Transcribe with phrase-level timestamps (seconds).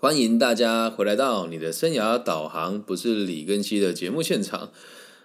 [0.00, 4.70] 欢迎大家回来到你的生涯导航，不是李根熙的节目现场。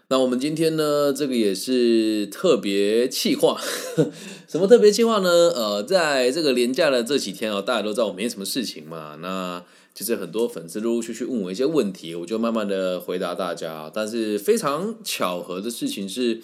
[0.07, 3.61] 那我们今天呢，这个也是特别企划，
[4.49, 5.29] 什么特别企划呢？
[5.29, 9.63] 呃，在这个连假的这几天哦，大家都知道我没什么事情嘛，那
[9.93, 13.91] 就是很多粉丝陆陆续续问我一些问题，我就慢慢的回答大家。
[13.93, 16.41] 但是非常巧合的事情是，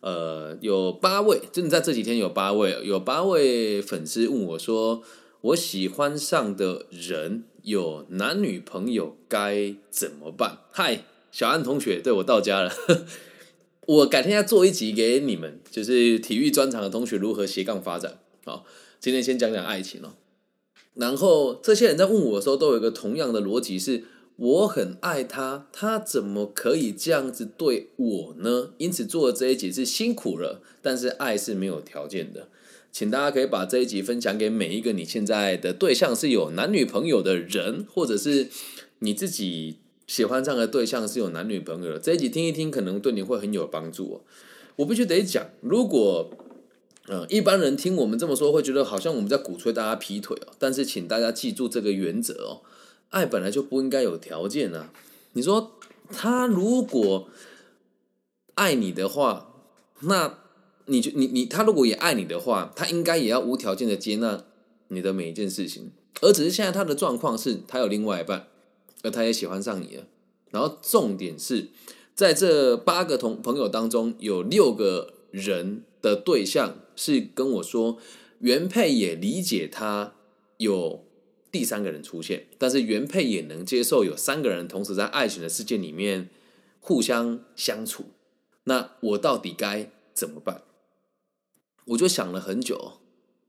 [0.00, 5.02] 呃，有八位，真的在这几天有八位，有八位粉丝问我说，
[5.42, 7.44] 我喜欢上的人。
[7.66, 10.58] 有男女朋友该怎么办？
[10.70, 12.72] 嗨，小安同学，对我到家了。
[13.86, 18.20] 我改天要做一集给你们，就是体育专场的同学如何斜杠发展。
[18.44, 18.64] 好，
[19.00, 20.14] 今天先讲讲爱情哦。
[20.94, 24.04] 然后这些人在问我的时候，都有一个同样的逻辑：是
[24.36, 28.74] 我很爱他，他怎么可以这样子对我呢？
[28.78, 32.48] 因此做这一集是辛苦了，但是爱是没有条件的。
[32.96, 38.48] 请大家可以把这一集分享给每一个你现在的对象是有男女朋友的人，或者是
[39.00, 41.98] 你自己喜欢上的对象是有男女朋友的。
[41.98, 44.14] 这一集听一听，可能对你会很有帮助。
[44.14, 44.20] 哦
[44.76, 46.30] 我必须得讲，如果
[47.06, 50.54] 呃一般人听我们这么说，会觉得好像我们在鼓吹大家劈腿哦。
[50.58, 52.62] 但是请大家记住这个原则哦，
[53.10, 54.90] 爱本来就不应该有条件啊。
[55.34, 55.72] 你说
[56.10, 57.28] 他如果
[58.54, 59.52] 爱你的话，
[60.00, 60.45] 那。
[60.86, 64.44] 你就你你他如果也爱你的话，他应该也要无条件的接纳
[64.88, 68.48] 你的每一件事情，而只是现在他的状况是他有另外一半，
[69.02, 70.04] 而他也喜欢上你了。
[70.50, 71.68] 然后重点是
[72.14, 77.98] 在这八个同朋友当中，有六个人的对象是跟我说，
[78.38, 80.14] 原配也理解他
[80.58, 81.04] 有
[81.50, 86.30] 第三个人出现，但是原配也能接受有三个人同时在爱情的世界里面
[86.80, 88.04] 互相相处。
[88.64, 90.62] 那我到底该怎么办？
[91.86, 92.94] 我就想了很久，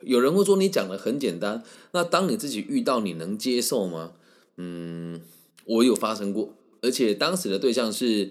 [0.02, 4.14] 有人会说你讲的很简单，那当你自己遇到，你能接受吗？
[4.58, 5.20] 嗯，
[5.66, 8.30] 我有发生过，而且当时的对象是，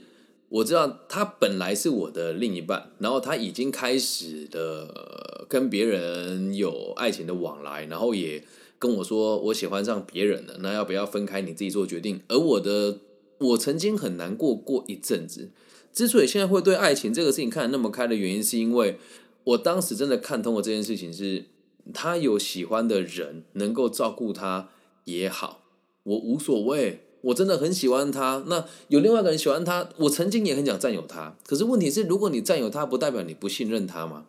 [0.48, 8.44] 我知道他本来是我的另一半，然后他已经开始的跟别人有爱情的往来，然后也
[8.78, 11.40] 跟我说我喜欢上别人了，那要不要分开？
[11.40, 12.20] 你自己做决定。
[12.28, 13.00] 而我的，
[13.38, 15.50] 我曾经很难过过一阵子，
[15.92, 19.00] 之所以现在会对爱情这个事情看得那么开的原因，是因为。
[19.46, 21.46] 我当时真的看通了这件事情，是
[21.94, 24.68] 他有喜欢的人能够照顾他
[25.04, 25.62] 也好，
[26.02, 27.02] 我无所谓。
[27.22, 31.36] 我真的很喜欢他，那有另外一个人喜欢他，我曾经也很想占有他。
[31.44, 34.26] 可是问题是，如果你占有他，不代表你不信任他吗？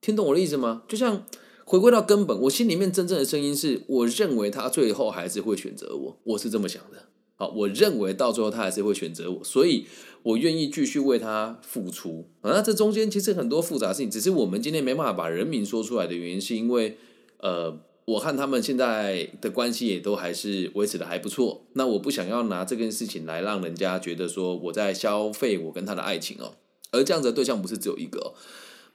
[0.00, 0.84] 听懂我的意思吗？
[0.86, 1.24] 就像
[1.64, 7.08] 回归到根本，我心里面真正的声音是，我认为他最后还是会选择我，我是这么想的。
[7.34, 9.86] 好，我认为到最后他还是会选择我，所以
[10.22, 12.28] 我愿意继续为他付出。
[12.42, 16.96] 那这中间其实很多复杂事情，只是我们今天没办法把人名说出来的原因，是因为
[17.38, 21.66] 呃，我看他们现在的关系也都还是维持的还不错。
[21.74, 26.56] 那我不想要拿这件事情来让人家觉得说我在消费我跟他的爱情哦，
[26.90, 28.34] 而这样子的对象不是只有一个。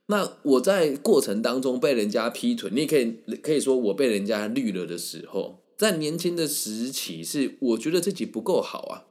[0.07, 5.63] 那我在过程当中被人家劈腿，你也可以可以说我被人家绿了的时候。
[5.77, 9.03] 在年轻的时期，是我觉得自己不够好啊，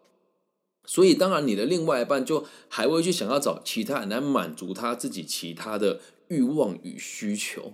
[0.87, 7.73] 所以当然你的另外一半就还会去想要找其他人来满足他自己其他的欲望与需求。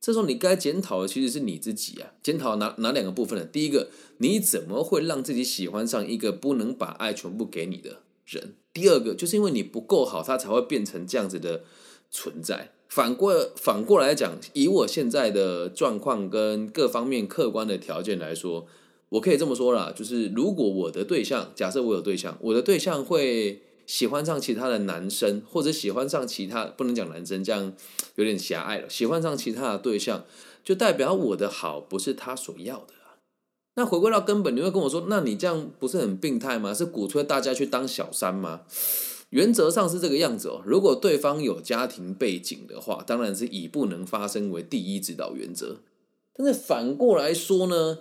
[0.00, 3.44] 这时候你该检讨的其实是你自己啊，检讨哪哪两个部分呢？
[3.44, 8.54] 第一个，你怎么会让自己喜欢上一个不能把爱全部给你的人？
[8.72, 11.62] 第二个，就是因为你不够好，他才会变成这样子的
[12.10, 12.72] 存在。
[12.88, 18.66] 反过反过来讲，以我现在的状况跟各方面客观的条件来说，
[19.12, 27.74] 我可以这么说啦，就是如果我的对象，假设我有对象，我的对象会喜欢上其他的男生，或者喜欢上其他不能讲男生，这样
[28.14, 28.88] 有点狭隘了。
[28.88, 30.24] 喜欢上其他的对象，
[30.64, 33.20] 就代表我的好不是他所要的啊。
[33.74, 36.72] 那回归到根本，你会跟我说，那你这样不是很病态吗？
[36.72, 38.62] 是鼓吹大家去当小三吗？
[39.28, 40.62] 原则上是这个样子哦。
[40.64, 45.80] 如果对方有家庭背景的话，当然是以不能发生为第一指导原则。
[46.34, 47.98] 但是反过来说呢，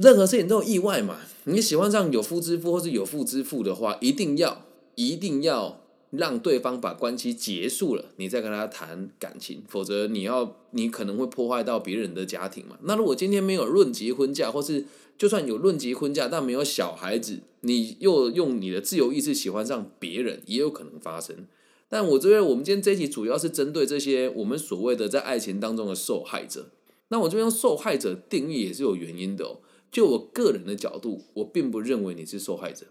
[0.00, 1.20] 任何事情都有意外嘛。
[1.44, 4.64] 你喜欢上有夫之妇或是有妇之妇的话，一定要
[4.94, 9.62] 一定要让对方把关系结束了，你再跟他谈感情。
[9.68, 12.78] 否则你要你可能会破坏到别人的家庭嘛。
[12.84, 14.86] 那如果今天没有论及婚嫁，或是
[15.18, 21.46] 就算有论及婚嫁，但没有小孩子，你又用你的自由意志喜欢上别人，也有可能发生。
[21.90, 26.70] 但我这边，我们今天这一集主要是针对这些我们所谓的在爱情当中的受害者。
[27.08, 29.58] 那我这边受害者定义也是有原因的哦。
[29.90, 32.86] 就我个人的角度，我并不认为你是受害者，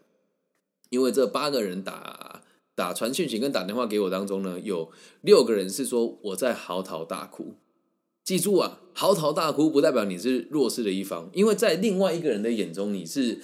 [0.89, 2.41] 因为这八个人打
[2.75, 4.91] 打传讯息跟打电话给我当中呢，有
[5.21, 7.55] 六个人是说我在嚎啕大哭。
[8.23, 13.39] 记住啊，嚎啕大哭不代表你是弱势的一方，因为在另外一个人的眼中你是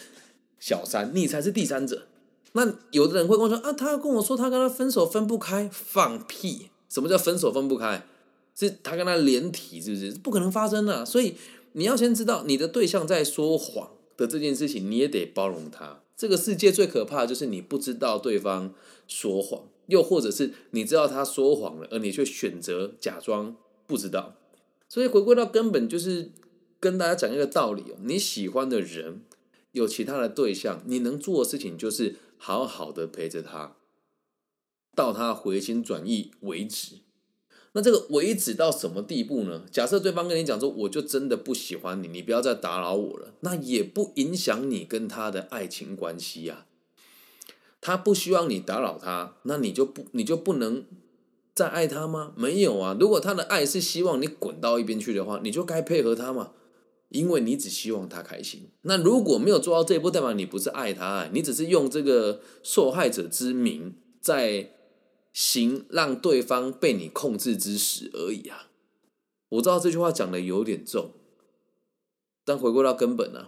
[0.60, 2.08] 小三，你才是第三者。
[2.52, 6.70] 那有的人会跟我说啊，他跟我说他跟他分手分不开，放屁！
[6.88, 8.06] 什么叫分手分不开？
[8.54, 10.12] 是他跟他连体，是不是？
[10.12, 11.06] 不可能发生的。
[11.06, 11.36] 所以
[11.78, 16.02] 你要先知道你的对象在说谎的这件事情，你也得包容他。
[16.16, 18.74] 这个世界最可怕的就是你不知道对方
[19.08, 24.36] 说谎，又或者是你知道他说谎了，而你却选择假装不知道。
[24.88, 26.32] 所以回归到根本，就是
[26.80, 29.22] 跟大家讲一个道理哦：你喜欢的人
[29.74, 33.76] 有其他的对象，你能做的事情就是好好的陪着他，
[34.96, 37.00] 到他回心转意为止。
[37.78, 39.64] 那这个为止到什么地步呢？
[39.70, 46.66] 假设对方跟你讲说，我就真的不喜欢你，你不要再打扰我了，那也不影响你跟他的爱情关系呀。
[47.82, 50.86] 他不希望你打扰他，那你就不你就不能
[51.54, 52.32] 再爱他吗？
[52.38, 52.96] 没有啊。
[52.98, 56.52] 如果他的爱是希望你滚到一边去的话，你就该配合他嘛，
[57.10, 58.70] 因为你只希望他开心。
[58.84, 64.72] 那如果没有做到这一步，代表你不是爱他，你只是用这个受害者之名在。
[65.36, 68.70] 行让对方被你控制之时而已啊！
[69.50, 71.12] 我知道这句话讲的有点重，
[72.46, 73.48] 但回归到根本呢，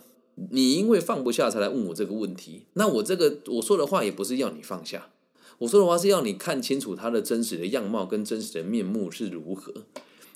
[0.52, 5.12] 你因为放不下才来问我这个问题，那我这个我说的话也不是要你放下，
[5.60, 9.86] 我说的话是要你看清楚他的真实的样貌跟真实的面目是如何。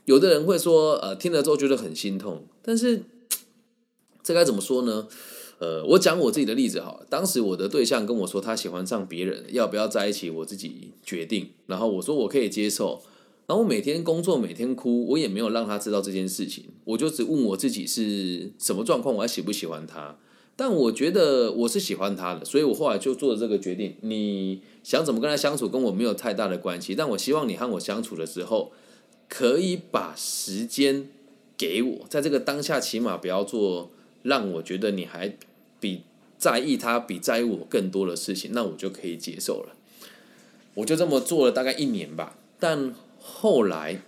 [0.06, 3.04] 有的人会说，呃，听了之后觉得很心痛，但是
[4.24, 5.10] 这该怎么说呢？
[5.62, 7.06] 呃，我讲我自己的例子好了。
[7.08, 11.52] 当时我的对象跟我说他喜欢上别人，要不要在一起，我自己决定。
[11.68, 13.00] 然后我说我可以接受。
[13.46, 16.66] 然后我每天工作，每天哭，我也没有让他知道这件事情。
[16.84, 20.18] 我就只问我自己是什么状况，我还喜不喜欢他。
[20.56, 23.98] 但我觉得我是喜欢他的，所以我后来就做了这个决定。
[24.02, 26.96] 你想怎么跟他相处，跟我没有太大的关系。
[26.96, 28.72] 但我希望你和我相处的时候，
[29.30, 31.08] 可以把时间
[31.56, 33.92] 给我，在这个当下，起码不要做
[34.24, 35.38] 让我觉得你还。
[35.82, 36.04] 比
[36.38, 39.76] 在意他比在意我更多的事情，那我就可以接受了。
[40.76, 42.38] 我就这么做了大概一年吧。
[42.58, 44.02] 但后来，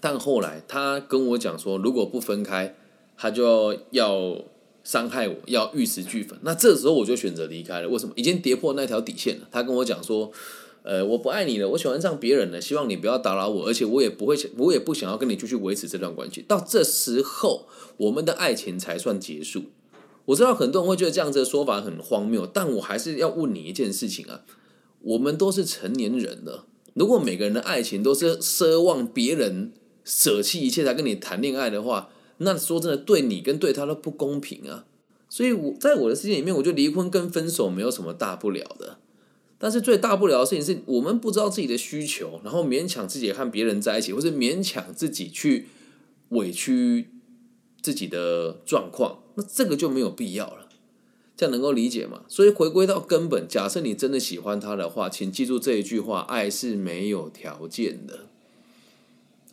[0.00, 2.74] 但后来他跟我讲说，如果不分开，
[3.16, 4.40] 他就要
[4.82, 6.38] 伤害我，要玉石俱焚。
[6.42, 7.88] 那这时候我就选择离开了。
[7.88, 8.12] 为什么？
[8.16, 9.48] 已经跌破那条底线了。
[9.50, 10.32] 他跟我讲说，
[10.82, 16.42] 呃，我不爱你了，我喜欢上别人了，希望你不要打扰我，而且我也不会，我也不想要跟你继续维持这段关系。
[16.42, 17.66] 到这时候，
[17.96, 19.64] 我们的爱情才算结束。
[20.26, 24.42] 我知道很多人会觉得这样子的说法很荒谬，但我还是要问你一件事情啊：
[25.00, 29.72] 我们都是成年人了，如果每个人的爱情都是奢望别人
[30.04, 34.86] 舍弃一切才跟你谈恋爱的话，那说真的，对你跟对他都不公平啊！
[35.28, 38.98] 所以我在我的世界里面，我觉得离婚跟分手没有什么大不了的，
[39.58, 45.68] 但是最大不了的事情是我们不知道自己的需求，然后勉强自己和别人在一起，或是勉强自己去
[46.30, 47.08] 委屈
[47.84, 49.18] 自己的状况。
[49.34, 50.70] 那这个就没有必要了，
[51.36, 52.22] 这样能够理解吗？
[52.28, 58.20] 所以回归到根本，假设你真的喜欢他的话，请记住这一句话：爱是没有条件的，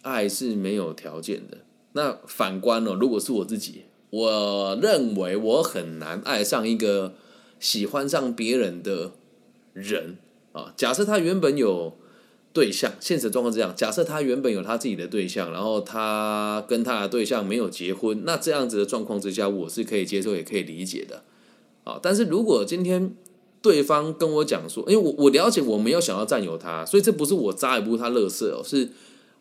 [0.04, 1.58] 爱是没有条件的。
[1.92, 3.82] 那反观了，如果是我自己，
[4.12, 7.16] 我认为我很难爱上一个
[7.60, 9.12] 喜欢上别人的
[9.74, 10.16] 人
[10.54, 10.74] 啊。
[10.78, 11.98] 假设他原本有。
[12.54, 13.74] 对象，现实状况是这样。
[13.74, 21.24] 假设他原本有他自己的对象，然后他跟他的对象没有结婚，那这样子的状况之下，我是可以接受，也可以理解的。
[21.86, 23.16] 啊，但是如果今天
[23.62, 28.90] 对方跟我讲说，因为我我了解我没有想要占有他，所以这不是我扎也不是他乐色哦，是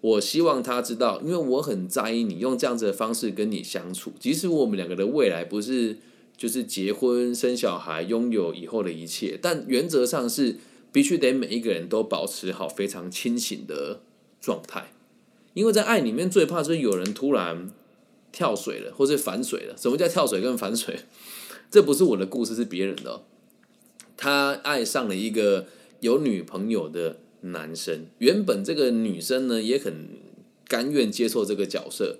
[0.01, 5.99] 我希望他知道，因为我很在意你用这样子的方式跟你相处，即使我们两个的未来不是
[6.37, 10.59] 就是结婚生小孩，拥有以后的一切，但原则上是。
[10.93, 14.01] 必须得每一个人都保持好非常清醒的
[14.41, 14.93] 状态，
[15.55, 17.71] 因为在爱里面最怕是有人突然
[18.33, 19.77] 跳水了，或是反水了。
[19.77, 21.01] 什么叫跳水跟反水？
[21.71, 23.23] 这不是我的故事，是别人的。
[24.17, 25.67] 他爱上了一个
[26.01, 30.09] 有女朋友的男生，原本这个女生呢也很
[30.67, 32.19] 甘愿接受这个角色，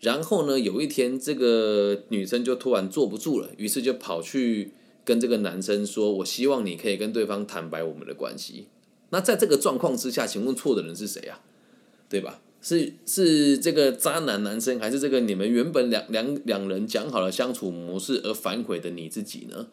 [0.00, 4.72] 然后呢有一天这个女生就突然坐不住了，于是就跑去。
[5.04, 8.66] 跟这个男生说：“我希望你可以跟对方坦白我们的关系。”
[9.10, 11.40] 那在这个状况之下，请问错的人是谁啊？
[12.08, 12.40] 对吧？
[12.60, 19.68] 是是这个渣男男生，还是这个你们原本两两两人讲好了相处模式而反悔的你自己呢？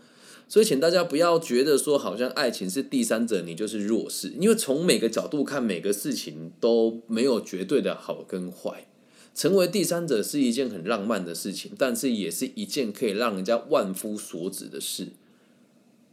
[0.50, 4.34] 所以，请大家不要觉得说好像爱情是第三者，你就是弱势。
[4.38, 8.86] 因为从每个角度看，每个事情都没有绝对的好跟坏。
[9.34, 15.08] 成为第三者是一件很浪漫的事情，但是也是一件可以让人家万夫所指的事。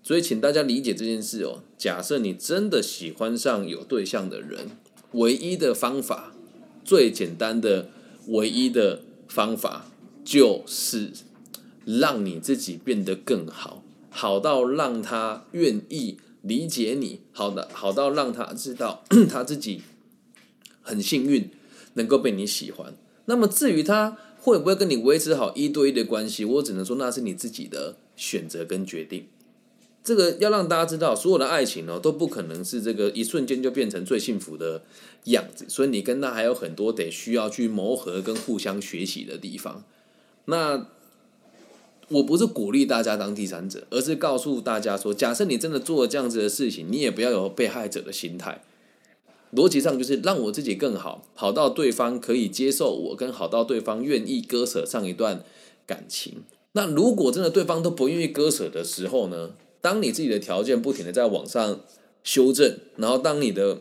[0.08, 1.60] 所以，请大家理解这件事哦。
[1.76, 4.70] 假设你真的喜欢上有对象的人，
[5.12, 6.32] 唯一的方法
[6.82, 7.90] 最简单的、
[8.28, 9.90] 唯一的方法，
[10.24, 11.10] 就是
[11.84, 19.82] 让你自己变得更好，好到让他愿意理解你，好的，好到让他知道 他自己
[20.80, 21.50] 很幸运
[21.92, 22.96] 能够被你喜欢。
[23.26, 29.26] 那么至于他会不会跟你维持好一对一的关系，我只能说那是你自己的选择跟决定。
[30.08, 34.80] 这个要让大家知道，所有的爱情呢都不可能是这个一瞬间就变成最幸福的
[35.24, 39.84] 样子，所以你跟他还有很多得需要去磨合跟互相学习的地方。
[40.46, 40.86] 那
[42.08, 48.62] 我不是鼓励大家当第三者，而是告诉大家说，假设你真的做了这样子的事情，你也不要有被害者的心态。
[49.54, 55.44] 逻辑上就是让我自己更好，好到对方可以接受我，跟好到对方愿意割舍上一段
[55.86, 56.44] 感情。
[56.72, 59.50] 那如果真的对方都不愿意割舍的时候呢？
[59.80, 61.80] 当你自己的条件不停的在往上
[62.24, 63.80] 修正，然后当你的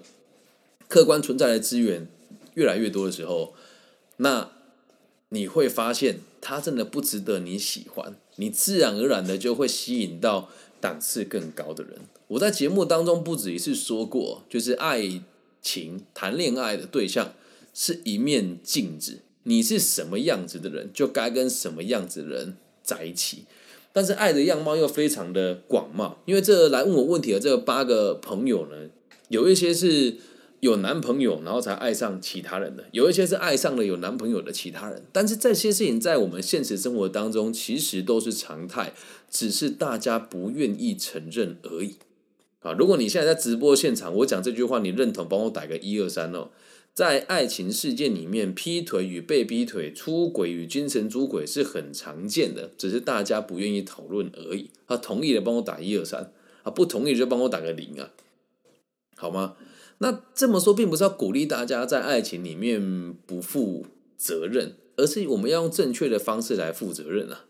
[0.87, 2.07] 客观存在的资源
[2.53, 3.53] 越来越多的时候，
[4.17, 4.51] 那
[5.29, 10.49] 你会发现他真的不值得你喜欢，你自然而然的就会吸引到
[10.79, 11.99] 档次更高的人。
[12.29, 15.21] 我在节目当中不止一次说过，就是爱
[15.61, 17.33] 情谈恋爱的对象
[17.73, 23.45] 是一面镜子，你是什么样子的人，就该跟什么样子的人在一起。
[23.97, 28.75] 但是爱的样貌又非常的广袤，因为这来问我问题的这八个朋友呢，
[29.29, 30.17] 有一些是
[30.59, 35.03] 有男朋友然后才爱上其他人的，有一些是爱上了有男朋友的其他人。
[35.11, 38.93] 但是这些事情在我们现实生活当中其实都是常态，
[39.31, 41.95] 只是大家不愿意承认而已。
[42.59, 46.49] 啊，如果你现在在直播现场，我讲这句话，你认同，帮我打个一二三哦。
[46.97, 54.71] 在爱情事件里面，劈腿与被劈腿、出轨与精神出轨是很常见的，只是大家不愿意讨论而已。
[54.87, 58.09] 啊，同意的帮我打一二三，啊，不同意就帮我打个零啊，
[59.15, 59.57] 好吗？
[59.99, 63.85] 那这么说，并不是要鼓励大家在爱情里面不负
[64.17, 67.45] 责任，而是我们要用正确的方式来负责任啊。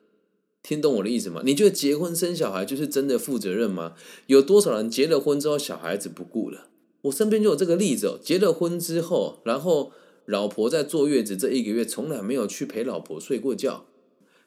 [0.62, 1.42] 听懂我的意思吗？
[1.46, 3.94] 你觉得结婚生小孩就是真的负责任吗？
[4.26, 6.68] 有多少人结了婚之后，小孩子不顾了？
[7.08, 9.92] 我身边就有这个例子哦，结了婚之后，然后
[10.26, 13.86] 老婆在坐月子这一个月，从来没有去陪老婆睡过觉。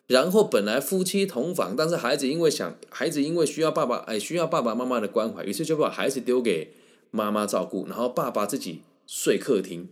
[0.06, 6.72] 然后本来夫妻同房，但是孩子因为想，孩子因为需要爸爸，哎，需要爸爸妈妈的关怀，于是就把孩子丢给
[7.12, 9.88] 妈妈照顾，然后爸爸自己睡客厅。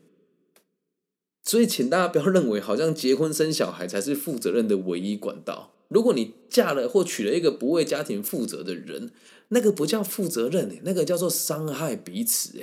[1.45, 5.73] 所以，请大家不要认为好像结婚生小孩才是负责任的唯一管道。
[5.89, 9.11] 如果你嫁了或娶了一个不为家庭负责的人，
[9.49, 12.59] 那个不叫负责任那个叫做伤害彼此。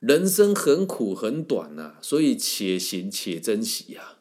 [0.00, 4.18] 人生很苦很短呐，所以且行且珍惜呀。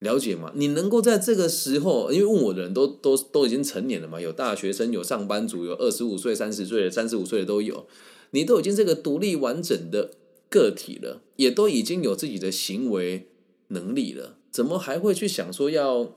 [0.00, 0.52] 了解吗？
[0.54, 7.86] 你能够在这个时候，因为问我的人都都都已经成年了嘛，有大学生，有上班族，有二十五岁、三十岁的、三十五岁的都有。
[8.32, 10.10] 你都已经是个独立完整的
[10.50, 13.28] 个体了，也都已经有自己的行为
[13.68, 16.12] 能力了，怎么还会去想说要？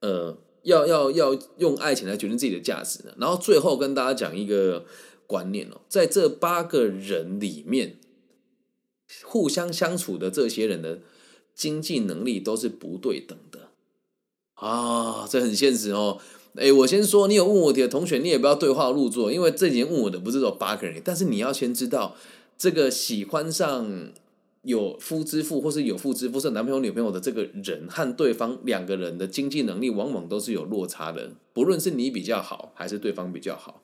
[0.00, 3.14] 呃，要要要用爱情来决定自己的价值呢。
[3.18, 4.84] 然后最后跟大家讲一个
[5.26, 7.98] 观念哦，在这八个人里面，
[9.24, 11.00] 互相相处的这些人的
[11.54, 13.68] 经济能力都是不对等的
[14.54, 16.18] 啊，这很现实哦。
[16.54, 22.16] 哎，我先说，你有问我的同学，你也不要对号入座，因为这几天问我的不是说八个人，但是你要先知道
[22.56, 24.12] 这个喜欢上。
[24.62, 33.82] 有夫之妇或是有妇之夫是男朋友女朋友的这个人和对方两个人的经济能力往往都是有落差的，不论是你比较好还是对方比较好。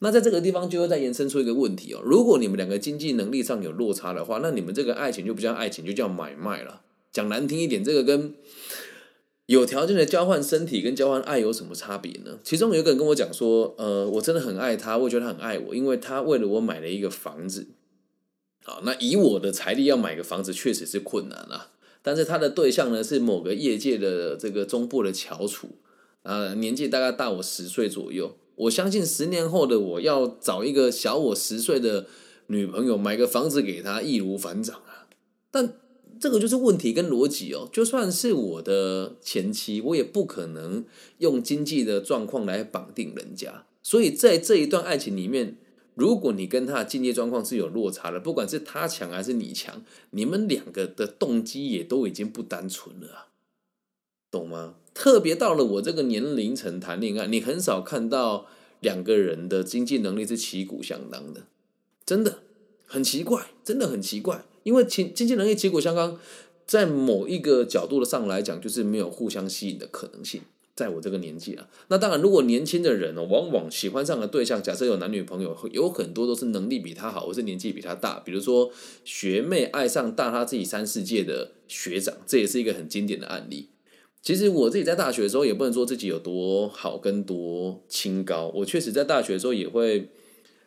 [0.00, 6.82] 那在这个地方就会再延伸出一个问题哦，如果你们两个经济能力上有落差的话，那你们这个爱情就不叫爱情，就叫买卖了。
[7.12, 8.34] 讲难听一点，这个跟
[9.46, 12.38] 有条件的交换身体跟交换爱有什么差别呢？
[12.42, 17.68] 其中有一个人跟我讲说，呃，我真的很爱他，我觉得他很爱我，因为他为了我买了一个房子。
[18.66, 21.70] 啊，那以我的财力要买个房子确实是困难啊。
[22.02, 25.68] 但是他的对象呢是某个业界的这个中部的翘楚，
[26.22, 28.36] 啊，年纪大概大我十岁左右。
[28.56, 32.06] 我相信十年后的我要找一个小我十岁的
[32.48, 35.06] 女朋友买个房子给他，易如反掌啊。
[35.50, 35.74] 但
[36.18, 37.68] 这个就是问题跟逻辑哦。
[37.72, 40.84] 就算是我的前妻，我也不可能
[41.18, 43.64] 用经济的状况来绑定人家。
[43.82, 45.58] 所以在这一段爱情里面。
[45.96, 53.26] 如果你跟他的经济状况是有落差的，不管是他强还是你强，你们两个的动机也都已经不单纯了啊，
[54.30, 54.74] 懂吗？
[54.92, 58.46] 特别到了我这个年龄层谈恋爱，你很少看到
[58.80, 61.46] 两个人的经济能力是旗鼓相当的，
[62.04, 62.40] 真的
[62.86, 64.44] 很奇怪，真的很奇怪。
[64.64, 66.18] 因为经经济能力旗鼓相当，
[66.66, 70.42] 在某一个角度的上来讲，就是没有互相吸引的可能性。
[70.76, 78.20] 在我这个年纪啊，那当然，如果年轻的人哦，往往喜欢上的对象，假设有男女朋友，有很多都是能力比他好，或是年纪比他大。
[78.20, 78.70] 比如说
[79.02, 83.70] 学妹爱上大他自己三四届的学长，这也是一个很经典的案例。
[84.20, 88.52] 其实我自己在大学的时候，也不能说自己有多好跟多清高。
[88.56, 90.10] 我确实在大学的时候也会，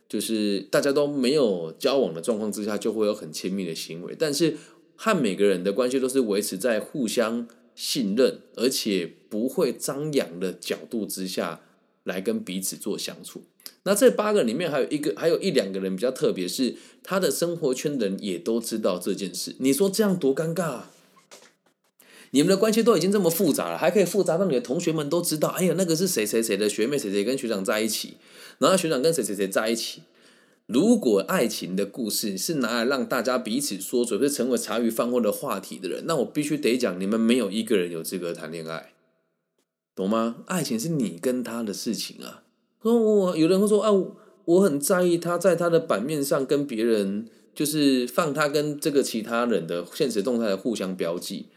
[0.08, 4.16] 就是大家都没有交往的状况之下，就会有很亲密的行为。
[4.18, 4.58] 但是
[4.96, 7.48] 和每个人的关系都是维持在互相。
[7.80, 11.62] 信任，而且不会张扬的角度之下
[12.04, 13.44] 来跟彼此做相处。
[13.84, 19.56] 那这八个里面还有一个，还有一两个人比较特别，是他的生活圈的人也都知道这件事。
[19.60, 20.64] 你说这样多尴尬？
[20.64, 20.92] 啊
[22.32, 25.48] 你们的关系都已经这么复杂了，还可以复杂到你的同学们都知道。
[25.48, 28.18] 哎呀，那个是谁谁谁的学妹，谁谁跟学长在一起，
[28.60, 30.04] 然后学长跟谁谁谁在一起。
[30.70, 38.94] 如果爱情的故事是拿来让大家彼此说嘴，是成为茶余饭后的话题的人，那我必须得讲，你们没有一个人有资格谈恋爱，
[39.96, 40.44] 懂吗？
[40.46, 42.44] 爱情是你跟他的事情啊。
[42.84, 43.90] 说我有人会说啊，
[44.46, 51.48] 我很在意他在他的版面上跟别人，就是放他跟这个其他人的现实动态的互相标记。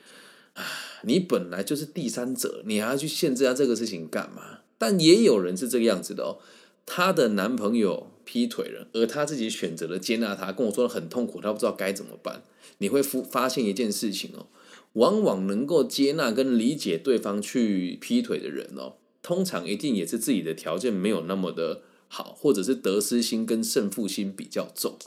[0.54, 0.64] 啊，
[1.02, 4.60] 你本来就是第三者，你还要去限制他这个事情干嘛？
[4.78, 6.38] 但也有人是这个样子的哦，
[6.86, 8.06] 她的男朋友。
[8.24, 12.42] 劈腿了，而他自己选择了接纳他，跟我说很痛苦，他不知道该怎么办。
[12.78, 14.46] 你会发发现一件事情哦，
[14.94, 24.98] 往往能够接纳跟理解对方去劈腿的人哦，通常一定也是自己的条件没有那么的好，或者是得失心跟胜负心比较重，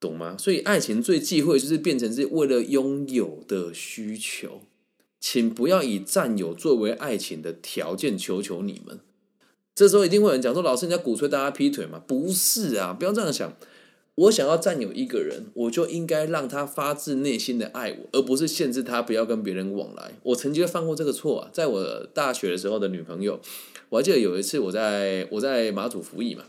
[0.00, 0.36] 懂吗？
[0.38, 4.62] 所以爱情最忌讳就是变成是为了拥有的需求，
[5.20, 9.00] 请不要以占有作为爱情的条件，求求你们。
[9.78, 13.56] 这时候一定会有人讲说：“老师，你在鼓吹大家劈腿吗？”不是啊，不要这样想。
[14.16, 20.14] 我想要占有一个人，我就应该让他发自内心的爱我，而不是限制他不要跟别人往来。
[20.24, 23.38] 我曾经犯过这个错啊，在我大学的时候的女朋友，
[23.90, 26.42] 我还记得有一次我在我在马祖服役嘛，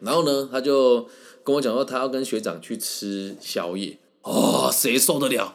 [0.00, 1.06] 然后呢，他就
[1.44, 3.98] 跟我讲说，他要跟学长去吃宵夜。
[4.22, 5.54] 哦，谁受得了？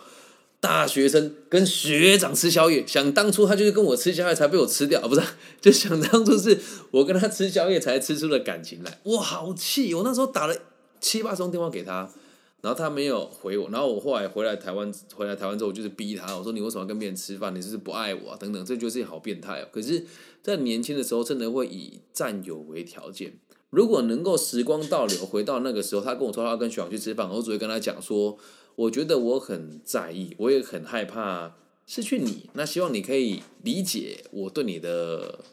[0.67, 5.21] 大学生跟学长吃宵夜，想当初他就是跟我吃宵夜才被我吃掉啊，不是？
[5.61, 6.59] 就想当初是
[6.91, 9.93] 我跟他吃宵夜才吃出了感情来，我，好气！
[9.93, 10.53] 我那时候打了
[10.99, 12.11] 七八通电话给他，
[12.59, 17.55] 然后他没有回我，然后我后来回来台湾， 回来台湾之后，我就是逼他，我说你为什么要跟别人吃饭？
[17.55, 18.37] 你是不是不爱我啊？
[18.37, 19.67] 等等，这就是好变态哦。
[19.71, 20.03] 可是，
[20.43, 23.39] 在年轻的时候，真的会以占有为条件。
[23.69, 28.37] 如果能够时光倒流，回到那个时候，他跟我说他跟学长去吃饭，我只会跟他讲说。
[28.77, 32.49] 我觉得我很在意，我也很害怕失去你。
[32.53, 35.43] 那希望你可以理解我对你的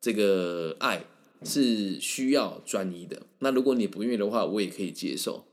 [0.00, 1.04] 这个爱
[1.44, 3.22] 是需要专一的。
[3.38, 5.44] 那如果你不愿意的话，我也可以接受。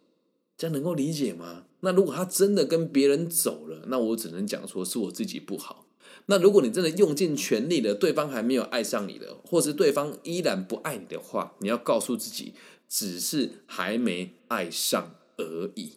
[0.57, 1.65] 这样能够理解吗？
[1.81, 5.85] 那如果他真的跟别人走了，那我只能讲说是我自己不好。
[6.27, 12.53] 那如果你真的用尽全力了，对方还没有爱上你的，或是对方依然不爱你的话，你要告诉自己，
[12.87, 15.93] 只是还没爱上而已。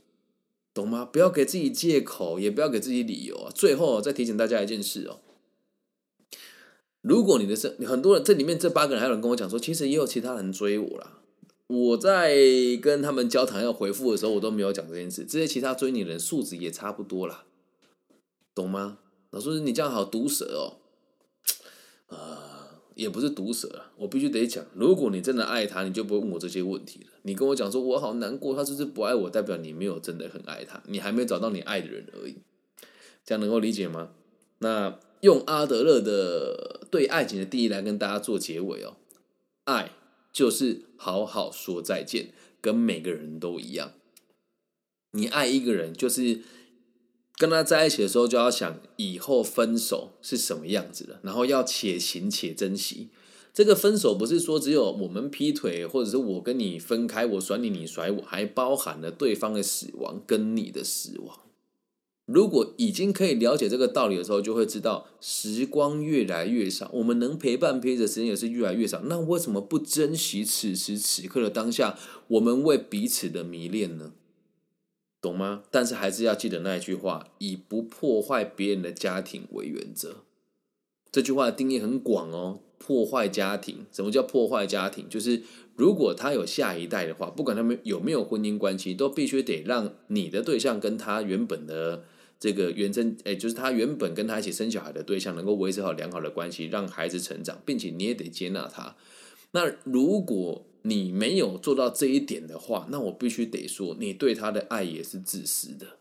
[0.77, 1.07] 懂吗？
[1.07, 3.51] 不要给自己借口，也不要给自己理由啊！
[3.55, 5.21] 最后再提醒大家一件事哦，
[7.01, 11.23] 如果你的生很多人这里面这八个人还有人跟我讲说，其实也有其他人追我啦。
[11.69, 12.37] 我在
[12.83, 15.25] 跟他们交谈要回复的时候，我都没有讲这件事。
[15.25, 17.45] 这些其他追你的人素质也差不多啦，
[18.55, 18.99] 懂吗？
[19.31, 20.77] 老师，你这样好毒舌哦，
[22.15, 22.53] 啊。
[22.95, 27.11] 也不是毒舌啊，我必须得讲，如果你真的爱他，你就不会问我这些问题了。
[27.27, 32.37] 你跟我讲说，我好难过，他就是不爱我，代表你没有真的很爱他，你还没找到你爱的人而已。
[33.25, 34.13] 这样能够理解吗？
[34.59, 38.97] 那用阿德勒的对爱情的定义来跟大家做结尾哦，
[39.65, 39.91] 爱
[40.33, 43.93] 就是好好说再见，跟每个人都一样。
[45.11, 46.43] 你爱一个人，就是。
[47.39, 53.11] 跟他在一起的时候，就要想以后分手是什么样子的，然后要且行且珍惜。
[53.57, 61.39] 这个分手不是说只有我们劈腿，或者是我跟你分开，我甩你，你甩我，还包含了对方的死亡跟你的死亡。
[62.27, 69.01] 如果已经可以了解这个道理的时候，就会知道时光越来越少，我们能陪伴彼此的时间也是越来越少。
[69.07, 74.13] 那为什么不珍惜此时此刻的当下，我们为彼此的迷恋呢？
[75.23, 75.63] 懂吗？
[75.71, 80.17] 但是还是要记得那一句话：以不破坏别人的家庭为原则。
[81.11, 82.61] 这句话的定义很广哦。
[82.79, 85.09] 破坏家庭，什么叫破坏家庭？
[85.09, 85.43] 就是
[85.77, 92.05] 如果他有下一代的话，不管他们有没有婚姻关系，都必须得让你的对象跟他原本的
[92.39, 98.97] 这个原生，哎，就是他原本跟他一起生小孩的对象，能够维持好良好的关系，让孩子成长，并且你也得接纳他。
[99.53, 105.99] 那如果你没有做到这一点的话，那我必须得说，你对他的爱也是自私的。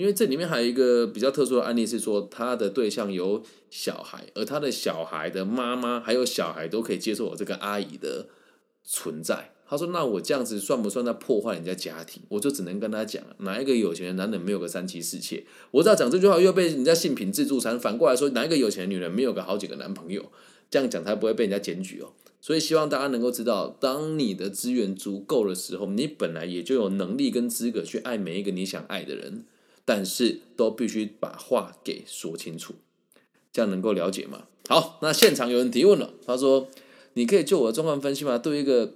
[0.00, 8.26] 因为这里面还有一个比较特殊的案例是说，他的对象有小孩，而他的小孩的妈妈还有小孩都可以接受我这个阿姨的
[8.82, 9.52] 存在。
[9.68, 15.44] 他说：“那我这样子算不算在破坏人家家庭？”我就只能跟他讲，哪一个有钱的男人没有个三妻四妾？
[15.70, 20.32] 我知道讲这句话又被人家性品自助餐，反过来说，哪一个有钱的女人没有个好几个男朋友？
[20.70, 22.14] 这样讲才不会被人家检举哦。
[22.40, 29.44] 所以希望大家能够知道，当你的资源足够的时候，你本来也就有能力跟资格去爱每一个你想爱的人，
[29.90, 32.74] 但是都必须把话给说清楚，
[33.50, 34.44] 这样能够了解吗？
[34.68, 36.68] 好，那现场有人提问了，他说
[37.14, 38.94] ：“你可以就我的状况分析吗？”对一个。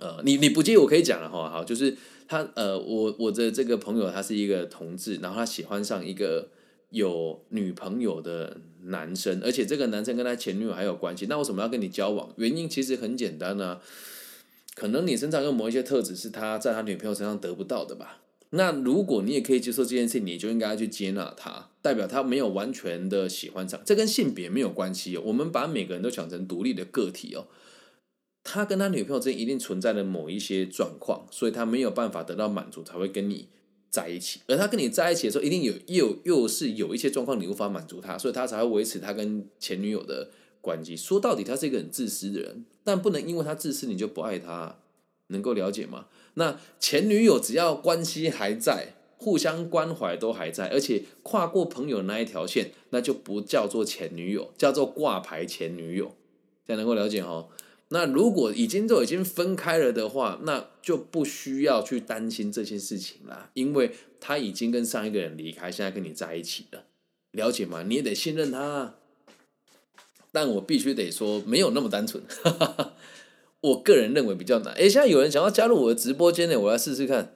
[0.00, 1.96] 呃，你你不介意我可以讲了哈，好，就是
[2.28, 6.48] 他呃，我我的这个朋友他是一个同志，然后他喜欢上一个
[6.90, 12.32] 有女朋友的男生，而且这个男生跟他前女友还有关系，那为什么要跟你交往？
[12.36, 13.80] 原因其实很简单呢，
[14.76, 18.20] 可能你身上有某一些特质是他在他女朋友身上得不到的吧。
[18.50, 25.22] 那如果你也可以接受这件事，你就应该去接纳他，代表他没有完全的喜欢上，这跟性别没有关系哦。
[25.26, 27.46] 我们把每个人都想成独立的个体哦。
[28.42, 33.48] 他跟他女朋友之间一定存在的某一些状况，所以他没有办法得到满足，才会跟你
[33.90, 34.40] 在一起。
[34.46, 40.30] 而他跟你在一起的时候，一定有又又是有一些状况你无法满足他，所以他才会维持他跟前女友的
[40.62, 40.96] 关系。
[40.96, 44.78] 说到底，他是一个很自私的人，但不能因为他自私你就不爱他，
[45.26, 46.06] 能够了解吗？
[46.34, 56.14] 那前女友只要关系还在，互相关怀都还在，而且跨过朋友那一条线，那就不叫做前女友，叫做挂牌前女友，
[56.64, 57.48] 这样能够了解哈？
[57.88, 66.84] 那如果已经都已经分开了的话，那就不需要去担心这些事情啦，因为他已经跟上一个人离开，现在跟你在一起了，
[67.32, 67.82] 了解吗？
[67.82, 68.94] 你也得信任他。
[70.30, 72.22] 但我必须得说，没有那么单纯。
[73.60, 74.72] 我个人认为比较难。
[74.74, 77.34] 哎，现在有人想要加入我的直播间呢，我要试试看。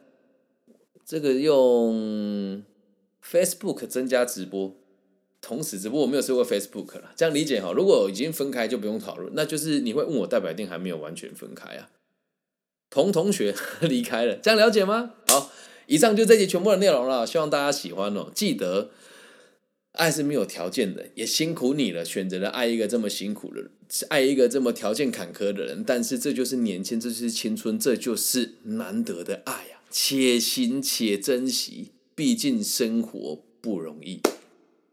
[1.05, 2.63] 这个用
[3.25, 4.77] Facebook 增加直播。
[5.41, 7.73] 同时，只不过我没有试过 Facebook 了，这样理解哈。
[7.73, 11.91] 如果已经分开，就不用讨论，那就是你会问我代表一定还没有完全分开啊。
[12.89, 15.15] 同同学 离开了，这样了解吗？
[15.27, 15.51] 好，
[15.89, 18.31] 以上就这集全部的内容了，希望大家喜欢哦。
[18.33, 18.91] 记得，
[19.93, 23.71] 爱是没有条件的，也辛苦你了，选择了爱一个这么辛苦的人，
[24.09, 25.85] 爱一个这么条件坎坷的人。
[25.87, 34.21] 但是这就是年轻，这就是青春，这就是难得的爱呀，且行且珍惜，毕竟生活不容易。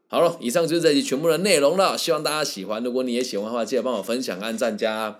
[0.08, 2.82] 好了，以上就是这集全部的内容了，希望大家喜欢。
[2.84, 5.18] 如果你也喜欢的话，记得帮我分享、按赞、加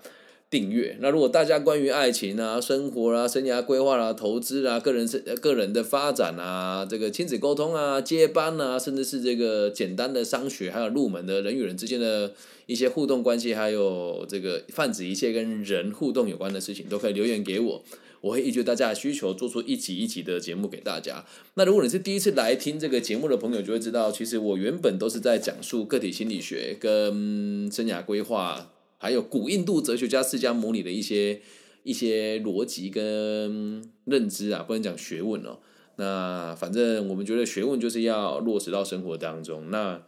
[0.51, 0.97] 订阅。
[0.99, 12.33] 那如果大家关于爱情啊、生活啊、生涯规划啊、投资啊、个人是个人的发展啊、这个亲子沟通啊、接班啊，甚至是这个简单的商学，还有入门的人与人之间的
[12.65, 17.83] 一些互动关系，还有这个泛指一切跟人互动有关的事情，都可以留言给我。
[18.19, 21.25] 我会依据大家的需求，做出一集一集的节目给大家。
[21.55, 31.41] 那如果你是第一次来听这个节目的朋友，就会知道，其实我原本都是在讲述个体心理学、跟生涯规划，还有古印度哲学家释迦牟尼的一些
[31.81, 35.57] 一些逻辑跟认知啊，不能讲学问哦。
[35.95, 39.71] 那反正我们觉得学问就是要落实到生活当中。
[39.71, 40.03] 那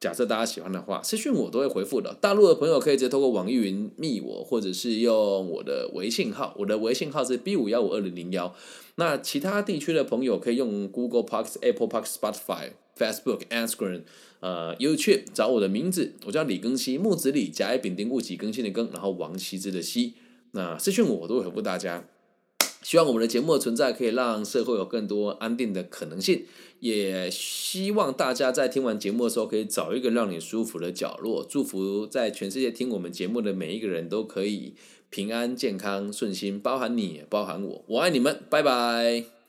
[0.00, 2.12] 假设大家喜欢的话，私讯我都会回复的。
[2.20, 8.52] 大陆的朋友可以直接透过网易云密我，或者是用我的微信号，我的微信号是 B 五幺五二零零幺。
[8.96, 14.02] 那其他地区的朋友可以用 Google Park、Apple Park、Spotify、Facebook、Instagram、
[14.42, 20.12] 呃 YouTube 找我的名字，我叫李更新，木子李，甲乙丙丁戊己更新的更，然后王羲之的羲。
[20.50, 22.04] 那私讯我我都会回复大家。
[22.82, 26.46] 希望我们的节目的存在可以让社会有更多安定的可能性，
[26.80, 31.46] 也希望大家在听完节目的时候可以找一个让你舒服的角落。
[31.48, 34.74] 祝福在全世界听我们节目的每一个人都可以
[35.10, 39.41] 平安、健康、顺心，包含你，包含我，我爱你们，拜拜。